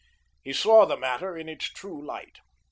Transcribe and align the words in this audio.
He 0.41 0.51
saw 0.51 0.87
the 0.87 0.97
matter 0.97 1.37
in 1.37 1.47
its 1.47 1.65
true 1.69 2.03
light. 2.03 2.39